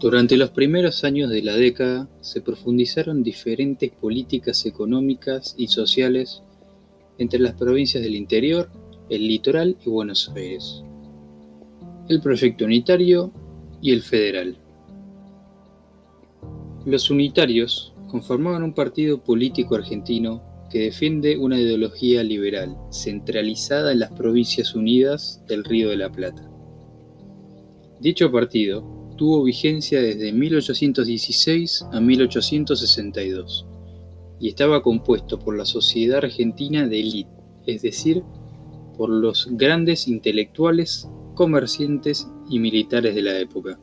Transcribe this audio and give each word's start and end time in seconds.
Durante 0.00 0.38
los 0.38 0.48
primeros 0.48 1.04
años 1.04 1.28
de 1.28 1.42
la 1.42 1.56
década 1.56 2.08
se 2.22 2.40
profundizaron 2.40 3.22
diferentes 3.22 3.90
políticas 3.90 4.64
económicas 4.64 5.54
y 5.58 5.66
sociales 5.66 6.42
entre 7.18 7.38
las 7.38 7.52
provincias 7.52 8.02
del 8.02 8.14
interior, 8.14 8.70
el 9.10 9.28
litoral 9.28 9.76
y 9.84 9.90
Buenos 9.90 10.32
Aires, 10.34 10.82
el 12.08 12.22
proyecto 12.22 12.64
unitario 12.64 13.30
y 13.82 13.92
el 13.92 14.00
federal. 14.00 14.56
Los 16.86 17.10
unitarios 17.10 17.92
conformaban 18.08 18.62
un 18.62 18.72
partido 18.72 19.22
político 19.22 19.74
argentino 19.74 20.42
que 20.70 20.78
defiende 20.78 21.36
una 21.36 21.60
ideología 21.60 22.24
liberal 22.24 22.74
centralizada 22.90 23.92
en 23.92 23.98
las 23.98 24.12
provincias 24.12 24.74
unidas 24.74 25.42
del 25.46 25.62
Río 25.62 25.90
de 25.90 25.96
la 25.98 26.10
Plata. 26.10 26.50
Dicho 28.00 28.32
partido 28.32 28.99
tuvo 29.20 29.42
vigencia 29.42 30.00
desde 30.00 30.32
1816 30.32 31.84
a 31.92 32.00
1862 32.00 33.66
y 34.40 34.48
estaba 34.48 34.82
compuesto 34.82 35.38
por 35.38 35.58
la 35.58 35.66
sociedad 35.66 36.24
argentina 36.24 36.88
de 36.88 37.00
élite, 37.00 37.30
es 37.66 37.82
decir, 37.82 38.22
por 38.96 39.10
los 39.10 39.46
grandes 39.50 40.08
intelectuales, 40.08 41.06
comerciantes 41.34 42.30
y 42.48 42.60
militares 42.60 43.14
de 43.14 43.20
la 43.20 43.38
época. 43.38 43.78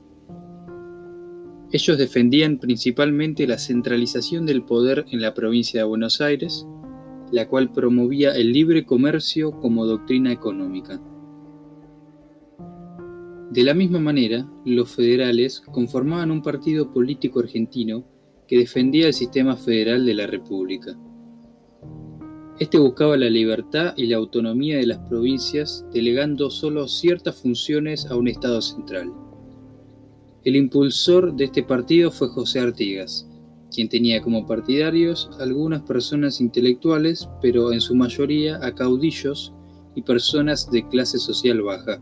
Ellos 1.71 1.99
defendían 1.99 2.57
principalmente 2.57 3.45
la 3.45 3.59
centralización 3.59 4.47
del 4.47 4.63
poder 4.63 5.05
en 5.11 5.21
la 5.21 5.35
provincia 5.35 5.81
de 5.81 5.87
Buenos 5.87 6.19
Aires, 6.19 6.65
la 7.31 7.47
cual 7.47 7.71
promovía 7.71 8.31
el 8.31 8.53
libre 8.53 8.87
comercio 8.87 9.51
como 9.51 9.85
doctrina 9.85 10.31
económica. 10.31 10.99
De 13.51 13.63
la 13.63 13.73
misma 13.73 13.99
manera, 13.99 14.45
los 14.65 14.91
federales 14.91 15.61
conformaban 15.61 16.31
un 16.31 16.41
partido 16.41 16.91
político 16.91 17.39
argentino 17.39 18.03
que 18.45 18.57
defendía 18.57 19.07
el 19.07 19.13
sistema 19.13 19.55
federal 19.55 20.05
de 20.05 20.13
la 20.13 20.27
República. 20.27 20.97
Este 22.59 22.77
buscaba 22.77 23.15
la 23.15 23.29
libertad 23.29 23.93
y 23.95 24.07
la 24.07 24.17
autonomía 24.17 24.77
de 24.77 24.87
las 24.87 24.99
provincias, 25.07 25.85
delegando 25.93 26.49
solo 26.49 26.89
ciertas 26.89 27.41
funciones 27.41 28.07
a 28.07 28.17
un 28.17 28.27
Estado 28.27 28.61
central. 28.61 29.13
El 30.43 30.57
impulsor 30.57 31.33
de 31.33 31.45
este 31.45 31.63
partido 31.63 32.11
fue 32.11 32.27
José 32.27 32.59
Artigas, 32.59 33.29
quien 33.73 33.87
tenía 33.87 34.21
como 34.21 34.45
partidarios 34.45 35.29
algunas 35.39 35.83
personas 35.83 36.41
intelectuales, 36.41 37.29
pero 37.41 37.71
en 37.71 37.79
su 37.79 37.95
mayoría 37.95 38.59
a 38.65 38.75
caudillos 38.75 39.53
y 39.95 40.01
personas 40.01 40.69
de 40.69 40.85
clase 40.89 41.17
social 41.17 41.61
baja 41.61 42.01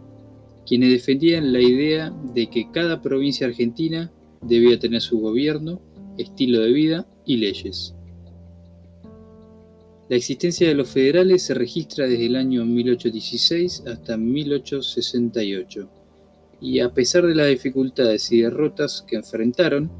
quienes 0.66 0.91
defendían 0.91 1.53
la 1.53 1.61
idea 1.61 2.13
de 2.33 2.47
que 2.47 2.71
cada 2.71 3.02
provincia 3.02 3.47
argentina 3.47 4.11
debía 4.41 4.80
tener 4.80 5.02
su 5.02 5.19
gobierno, 5.19 5.81
estilo 6.17 6.59
de 6.61 6.72
vida 6.72 7.07
y 7.25 7.38
leyes. 7.38 7.95
La 10.07 10.17
existencia 10.17 10.67
de 10.67 10.75
los 10.75 10.89
federales 10.89 11.44
se 11.44 11.55
registra 11.55 12.07
desde 12.07 12.27
el 12.27 12.35
año 12.35 12.63
1816 12.63 13.83
hasta 13.88 14.17
1868, 14.17 15.89
y 16.61 16.79
a 16.79 16.94
pesar 16.94 17.25
de 17.25 17.35
las 17.35 17.50
dificultades 17.50 18.31
y 18.31 18.41
derrotas 18.41 19.03
que 19.07 19.16
enfrentaron, 19.16 19.91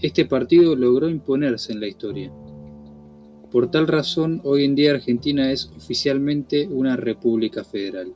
este 0.00 0.26
partido 0.26 0.76
logró 0.76 1.08
imponerse 1.08 1.72
en 1.72 1.80
la 1.80 1.88
historia. 1.88 2.30
Por 3.50 3.70
tal 3.70 3.88
razón, 3.88 4.40
hoy 4.44 4.64
en 4.64 4.74
día 4.74 4.92
Argentina 4.92 5.50
es 5.50 5.72
oficialmente 5.76 6.68
una 6.68 6.96
república 6.96 7.64
federal. 7.64 8.12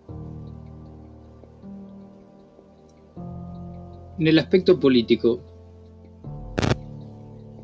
En 4.20 4.26
el 4.26 4.38
aspecto 4.38 4.78
político, 4.78 5.40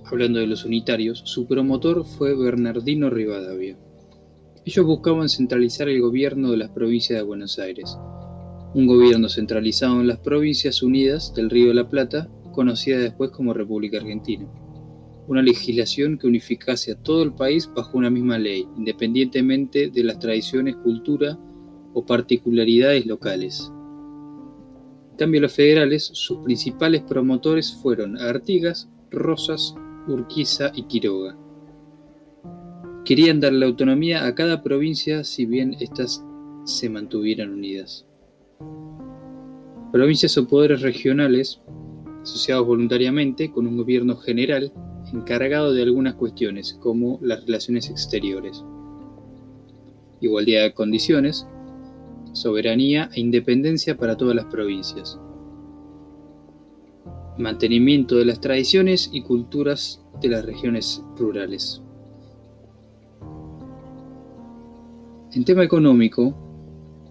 hablando 0.06 0.38
de 0.38 0.46
los 0.46 0.64
unitarios, 0.64 1.20
su 1.26 1.46
promotor 1.46 2.06
fue 2.06 2.34
Bernardino 2.34 3.10
Rivadavia. 3.10 3.76
Ellos 4.64 4.86
buscaban 4.86 5.28
centralizar 5.28 5.90
el 5.90 6.00
gobierno 6.00 6.50
de 6.50 6.56
las 6.56 6.70
provincias 6.70 7.18
de 7.18 7.26
Buenos 7.26 7.58
Aires, 7.58 7.98
un 8.72 8.86
gobierno 8.86 9.28
centralizado 9.28 10.00
en 10.00 10.06
las 10.06 10.18
provincias 10.20 10.82
unidas 10.82 11.34
del 11.34 11.50
Río 11.50 11.68
de 11.68 11.74
la 11.74 11.90
Plata, 11.90 12.30
conocida 12.52 13.00
después 13.00 13.32
como 13.32 13.52
República 13.52 13.98
Argentina. 13.98 14.48
Una 15.28 15.42
legislación 15.42 16.16
que 16.16 16.26
unificase 16.26 16.92
a 16.92 17.02
todo 17.02 17.22
el 17.22 17.34
país 17.34 17.68
bajo 17.76 17.98
una 17.98 18.08
misma 18.08 18.38
ley, 18.38 18.66
independientemente 18.78 19.90
de 19.90 20.04
las 20.04 20.18
tradiciones, 20.18 20.76
cultura 20.76 21.38
o 21.92 22.06
particularidades 22.06 23.04
locales 23.04 23.70
cambio, 25.16 25.40
los 25.40 25.52
federales, 25.52 26.10
sus 26.12 26.38
principales 26.38 27.02
promotores 27.02 27.74
fueron 27.74 28.18
Artigas, 28.18 28.88
Rosas, 29.10 29.74
Urquiza 30.06 30.72
y 30.74 30.84
Quiroga. 30.84 31.36
Querían 33.04 33.40
dar 33.40 33.52
la 33.52 33.66
autonomía 33.66 34.26
a 34.26 34.34
cada 34.34 34.62
provincia 34.62 35.24
si 35.24 35.46
bien 35.46 35.76
éstas 35.80 36.24
se 36.64 36.90
mantuvieran 36.90 37.50
unidas. 37.52 38.06
Provincias 39.92 40.36
o 40.36 40.48
poderes 40.48 40.82
regionales, 40.82 41.60
asociados 42.22 42.66
voluntariamente 42.66 43.50
con 43.52 43.66
un 43.66 43.76
gobierno 43.76 44.16
general 44.16 44.72
encargado 45.12 45.72
de 45.72 45.82
algunas 45.82 46.14
cuestiones 46.14 46.74
como 46.80 47.18
las 47.22 47.46
relaciones 47.46 47.88
exteriores. 47.88 48.64
Igualdad 50.20 50.62
de 50.64 50.74
condiciones, 50.74 51.46
soberanía 52.36 53.10
e 53.14 53.20
independencia 53.20 53.96
para 53.96 54.16
todas 54.16 54.36
las 54.36 54.44
provincias. 54.46 55.18
Mantenimiento 57.38 58.16
de 58.16 58.24
las 58.24 58.40
tradiciones 58.40 59.10
y 59.12 59.22
culturas 59.22 60.02
de 60.20 60.28
las 60.28 60.44
regiones 60.44 61.02
rurales. 61.16 61.82
En 65.32 65.44
tema 65.44 65.64
económico, 65.64 66.34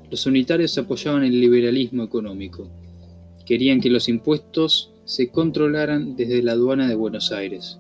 los 0.10 0.26
unitarios 0.26 0.78
apoyaban 0.78 1.24
el 1.24 1.40
liberalismo 1.40 2.04
económico. 2.04 2.70
Querían 3.46 3.80
que 3.80 3.90
los 3.90 4.10
impuestos 4.10 4.94
se 5.04 5.30
controlaran 5.30 6.16
desde 6.16 6.42
la 6.42 6.54
aduana 6.54 6.88
de 6.88 6.96
Buenos 6.96 7.32
Aires. 7.32 7.80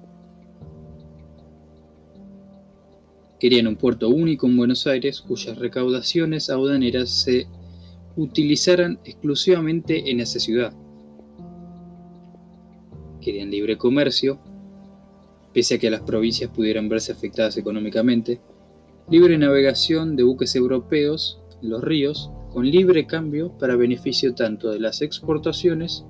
Querían 3.45 3.67
un 3.67 3.75
puerto 3.75 4.09
único 4.09 4.47
en 4.47 4.57
Buenos 4.57 4.87
Aires 4.87 5.21
cuyas 5.21 5.59
recaudaciones 5.59 6.49
aduaneras 6.49 7.11
se 7.11 7.45
utilizaran 8.15 8.97
exclusivamente 9.05 10.09
en 10.09 10.19
esa 10.19 10.39
ciudad. 10.39 10.73
Querían 13.21 13.51
libre 13.51 13.77
comercio, 13.77 14.39
pese 15.53 15.75
a 15.75 15.77
que 15.77 15.91
las 15.91 16.01
provincias 16.01 16.49
pudieran 16.49 16.89
verse 16.89 17.11
afectadas 17.11 17.55
económicamente, 17.57 18.41
libre 19.11 19.37
navegación 19.37 20.15
de 20.15 20.23
buques 20.23 20.55
europeos 20.55 21.39
en 21.61 21.69
los 21.69 21.83
ríos, 21.83 22.31
con 22.51 22.67
libre 22.67 23.05
cambio 23.05 23.55
para 23.59 23.75
beneficio 23.75 24.33
tanto 24.33 24.71
de 24.71 24.79
las 24.79 25.03
exportaciones 25.03 26.03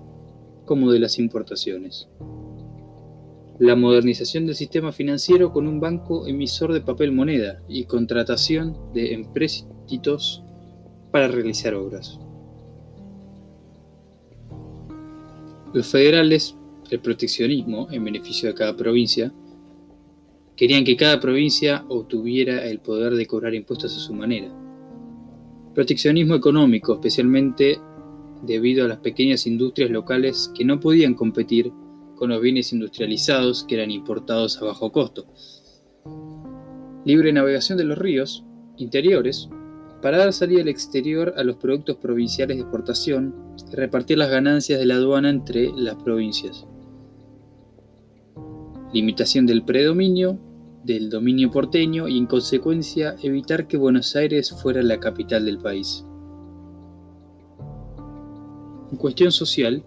como 0.63 0.89
de 0.89 0.99
las 0.99 1.19
importaciones 1.19 2.07
la 3.59 3.75
modernización 3.75 4.45
del 4.45 4.55
sistema 4.55 4.91
financiero 4.91 5.53
con 5.53 5.67
un 5.67 5.79
banco 5.79 6.27
emisor 6.27 6.73
de 6.73 6.81
papel 6.81 7.11
moneda 7.11 7.61
y 7.69 7.85
contratación 7.85 8.77
de 8.93 9.13
empréstitos 9.13 10.43
para 11.11 11.29
realizar 11.29 11.73
obras. 11.73 12.19
Los 15.73 15.87
federales, 15.87 16.55
el 16.89 16.99
proteccionismo 16.99 17.87
en 17.91 18.03
beneficio 18.03 18.49
de 18.49 18.55
cada 18.55 18.75
provincia, 18.75 19.31
querían 20.57 20.83
que 20.83 20.97
cada 20.97 21.19
provincia 21.19 21.85
obtuviera 21.89 22.65
el 22.65 22.79
poder 22.79 23.13
de 23.13 23.25
cobrar 23.25 23.53
impuestos 23.53 23.95
a 23.95 23.99
su 23.99 24.13
manera. 24.13 24.49
Proteccionismo 25.73 26.35
económico, 26.35 26.93
especialmente 26.93 27.77
debido 28.43 28.85
a 28.85 28.87
las 28.87 28.99
pequeñas 28.99 29.47
industrias 29.47 29.89
locales 29.89 30.51
que 30.55 30.65
no 30.65 30.79
podían 30.79 31.13
competir 31.13 31.71
con 32.15 32.29
los 32.29 32.41
bienes 32.41 32.73
industrializados 32.73 33.63
que 33.63 33.75
eran 33.75 33.91
importados 33.91 34.61
a 34.61 34.65
bajo 34.65 34.91
costo. 34.91 35.25
Libre 37.05 37.31
navegación 37.31 37.77
de 37.77 37.83
los 37.83 37.97
ríos 37.97 38.43
interiores 38.77 39.49
para 40.01 40.17
dar 40.17 40.33
salida 40.33 40.61
al 40.61 40.67
exterior 40.67 41.33
a 41.37 41.43
los 41.43 41.55
productos 41.57 41.97
provinciales 41.97 42.57
de 42.57 42.61
exportación 42.61 43.33
y 43.71 43.75
repartir 43.75 44.17
las 44.17 44.29
ganancias 44.29 44.79
de 44.79 44.85
la 44.85 44.95
aduana 44.95 45.29
entre 45.29 45.71
las 45.75 45.95
provincias. 45.95 46.67
Limitación 48.93 49.45
del 49.45 49.63
predominio, 49.63 50.39
del 50.83 51.09
dominio 51.09 51.49
porteño 51.49 52.07
y 52.07 52.17
en 52.17 52.27
consecuencia 52.27 53.15
evitar 53.23 53.67
que 53.67 53.77
Buenos 53.77 54.15
Aires 54.15 54.51
fuera 54.61 54.83
la 54.83 54.99
capital 54.99 55.45
del 55.45 55.57
país. 55.57 56.05
En 58.91 58.97
cuestión 58.97 59.31
social, 59.31 59.83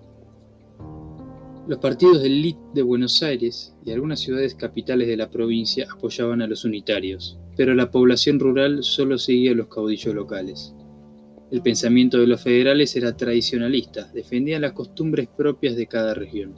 los 1.69 1.79
partidos 1.81 2.23
del 2.23 2.41
LIT 2.41 2.57
de 2.73 2.81
Buenos 2.81 3.23
Aires 3.23 3.75
y 3.85 3.91
algunas 3.91 4.21
ciudades 4.21 4.55
capitales 4.55 5.07
de 5.07 5.19
la 5.19 5.29
provincia 5.29 5.87
apoyaban 5.95 6.41
a 6.41 6.47
los 6.47 6.65
unitarios, 6.65 7.39
pero 7.57 7.75
la 7.75 7.91
población 7.91 8.41
rural 8.41 8.83
solo 8.83 9.19
seguía 9.19 9.53
a 9.53 9.55
los 9.55 9.69
caudillos 9.69 10.15
locales. 10.15 10.75
El 11.51 11.61
pensamiento 11.61 12.19
de 12.19 12.27
los 12.27 12.43
federales 12.43 12.97
era 12.97 13.15
tradicionalista, 13.15 14.11
defendían 14.15 14.63
las 14.63 14.73
costumbres 14.73 15.29
propias 15.29 15.77
de 15.77 15.87
cada 15.87 16.15
región. 16.15 16.55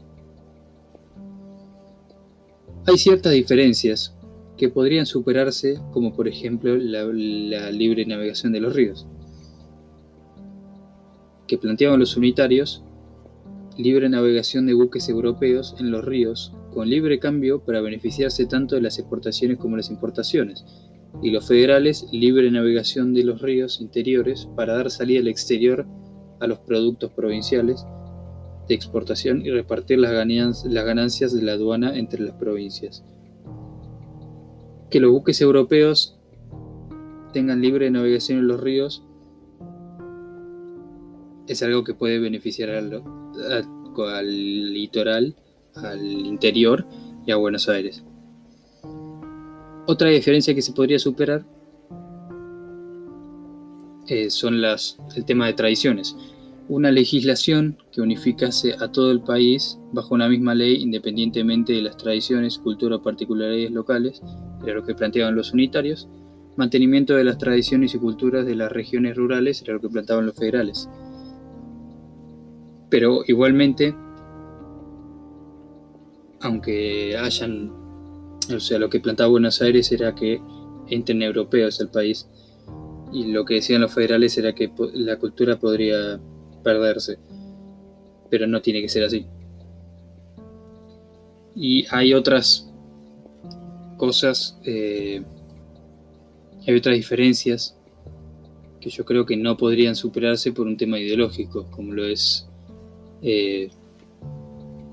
Hay 2.86 2.96
ciertas 2.96 3.32
diferencias 3.32 4.16
que 4.56 4.68
podrían 4.68 5.06
superarse, 5.06 5.80
como 5.90 6.14
por 6.14 6.28
ejemplo 6.28 6.76
la, 6.76 7.70
libre 7.72 8.06
navegación 8.06 8.52
de 8.52 8.60
los 8.60 8.76
ríos, 8.76 9.08
que 11.48 11.58
planteaban 11.58 11.98
los 11.98 12.16
unitarios, 12.16 12.84
libre 13.82 14.08
navegación 14.08 14.66
de 14.66 14.74
buques 14.74 15.08
europeos 15.08 15.74
en 15.78 15.90
los 15.90 16.04
ríos, 16.04 16.54
con 16.72 16.88
libre 16.88 17.18
cambio 17.18 17.64
para 17.64 17.80
beneficiarse 17.80 18.46
tanto 18.46 18.74
de 18.74 18.82
las 18.82 18.98
exportaciones 18.98 19.58
como 19.58 19.76
las 19.76 19.90
importaciones, 19.90 20.64
y 21.22 21.30
los 21.30 21.46
federales 21.46 22.06
libre 22.12 22.50
navegación 22.50 23.14
de 23.14 23.24
los 23.24 23.42
ríos 23.42 23.80
interiores 23.80 24.48
para 24.56 24.74
dar 24.74 24.90
salida 24.90 25.20
al 25.20 25.28
exterior 25.28 25.86
a 26.40 26.46
los 26.46 26.58
productos 26.60 27.12
provinciales 27.12 27.84
de 28.68 28.74
exportación 28.74 29.44
y 29.44 29.50
repartir 29.50 29.98
las 29.98 30.12
ganancias 30.12 31.34
de 31.34 31.42
la 31.42 31.52
aduana 31.52 31.96
entre 31.96 32.22
las 32.22 32.34
provincias. 32.34 33.04
Que 34.90 35.00
los 35.00 35.10
buques 35.10 35.40
europeos 35.40 36.18
tengan 37.32 37.60
libre 37.60 37.90
navegación 37.90 38.38
en 38.38 38.48
los 38.48 38.60
ríos 38.60 39.04
es 41.50 41.62
algo 41.64 41.82
que 41.82 41.94
puede 41.94 42.20
beneficiar 42.20 42.70
al, 43.40 43.66
al 44.14 44.72
litoral, 44.72 45.34
al 45.74 46.04
interior 46.04 46.86
y 47.26 47.32
a 47.32 47.36
Buenos 47.36 47.68
Aires. 47.68 48.04
Otra 49.86 50.08
diferencia 50.10 50.54
que 50.54 50.62
se 50.62 50.72
podría 50.72 50.98
superar 50.98 51.44
eh, 54.06 54.30
son 54.30 54.54
el 54.54 55.24
tema 55.24 55.46
de 55.46 55.52
tradiciones. 55.52 56.16
Una 56.68 56.92
legislación 56.92 57.78
que 57.92 58.00
unificase 58.00 58.74
a 58.78 58.92
todo 58.92 59.10
el 59.10 59.20
país 59.20 59.78
bajo 59.92 60.14
una 60.14 60.28
misma 60.28 60.54
ley 60.54 60.82
independientemente 60.82 61.72
de 61.72 61.82
las 61.82 61.96
tradiciones, 61.96 62.58
cultura 62.58 62.96
o 62.96 63.02
particularidades 63.02 63.72
locales, 63.72 64.22
era 64.64 64.74
lo 64.74 64.84
que 64.84 64.94
planteaban 64.94 65.34
los 65.34 65.52
unitarios. 65.52 66.08
Mantenimiento 66.56 67.14
de 67.14 67.24
las 67.24 67.38
tradiciones 67.38 67.94
y 67.94 67.98
culturas 67.98 68.46
de 68.46 68.54
las 68.54 68.70
regiones 68.70 69.16
rurales 69.16 69.62
era 69.62 69.74
lo 69.74 69.80
que 69.80 69.88
planteaban 69.88 70.26
los 70.26 70.36
federales. 70.36 70.88
Pero 72.90 73.22
igualmente, 73.26 73.94
aunque 76.40 77.16
hayan 77.16 77.80
o 78.54 78.60
sea, 78.60 78.78
lo 78.78 78.90
que 78.90 79.00
plantaba 79.00 79.30
Buenos 79.30 79.62
Aires 79.62 79.92
era 79.92 80.14
que 80.14 80.40
entren 80.88 81.22
europeos 81.22 81.80
al 81.80 81.90
país. 81.90 82.28
Y 83.12 83.32
lo 83.32 83.44
que 83.44 83.54
decían 83.54 83.80
los 83.80 83.92
federales 83.92 84.36
era 84.38 84.54
que 84.54 84.70
la 84.94 85.18
cultura 85.18 85.58
podría 85.58 86.20
perderse. 86.62 87.18
Pero 88.28 88.46
no 88.46 88.60
tiene 88.62 88.80
que 88.80 88.88
ser 88.88 89.04
así. 89.04 89.26
Y 91.54 91.86
hay 91.90 92.14
otras 92.14 92.72
cosas, 93.96 94.58
eh, 94.64 95.22
hay 96.66 96.74
otras 96.74 96.96
diferencias 96.96 97.76
que 98.80 98.88
yo 98.88 99.04
creo 99.04 99.26
que 99.26 99.36
no 99.36 99.56
podrían 99.56 99.94
superarse 99.94 100.52
por 100.52 100.66
un 100.66 100.76
tema 100.76 100.98
ideológico, 100.98 101.70
como 101.70 101.92
lo 101.92 102.04
es 102.04 102.48
eh, 103.22 103.70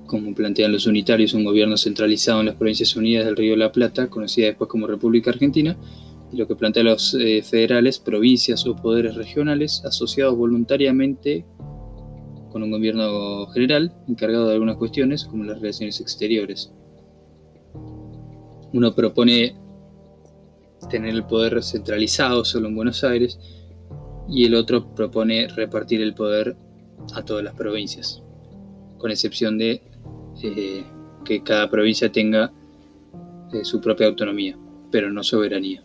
como 0.06 0.34
plantean 0.34 0.72
los 0.72 0.88
unitarios, 0.88 1.34
un 1.34 1.44
gobierno 1.44 1.78
centralizado 1.78 2.40
en 2.40 2.48
las 2.48 2.56
Provincias 2.56 2.96
Unidas 2.96 3.26
del 3.26 3.36
Río 3.36 3.52
de 3.52 3.58
la 3.58 3.72
Plata, 3.72 4.10
conocida 4.10 4.48
después 4.48 4.70
como 4.70 4.88
República 4.88 5.32
Argentina, 5.32 5.78
y 6.32 6.38
lo 6.38 6.48
que 6.48 6.56
plantean 6.56 6.88
los 6.88 7.14
eh, 7.14 7.42
federales, 7.42 8.00
provincias 8.00 8.66
o 8.66 8.76
poderes 8.76 9.16
regionales 9.16 9.84
asociados 9.86 10.38
voluntariamente 10.38 11.46
con 12.52 12.64
un 12.64 12.72
gobierno 12.72 13.48
general 13.48 13.94
encargado 14.08 14.48
de 14.48 14.54
algunas 14.54 14.78
cuestiones 14.78 15.26
como 15.26 15.44
las 15.44 15.60
relaciones 15.60 16.02
exteriores. 16.02 16.72
Uno 18.74 18.94
propone 18.94 19.56
tener 20.90 21.14
el 21.14 21.26
poder 21.26 21.64
centralizado 21.64 22.46
solo 22.46 22.68
en 22.68 22.76
Buenos 22.76 23.04
Aires 23.04 23.40
y 24.30 24.46
el 24.46 24.56
otro 24.56 24.94
propone 24.94 25.48
repartir 25.48 26.02
el 26.02 26.14
poder 26.14 26.58
a 27.14 27.24
todas 27.24 27.44
las 27.44 27.54
provincias, 27.54 28.22
con 28.98 29.12
excepción 29.12 29.58
de 29.58 29.82
eh, 30.44 30.84
que 31.26 31.44
cada 31.44 31.70
provincia 31.70 32.12
tenga 32.12 32.52
eh, 33.54 33.64
su 33.64 33.80
propia 33.82 34.08
autonomía, 34.08 34.58
pero 34.92 35.12
no 35.12 35.24
soberanía. 35.24 35.84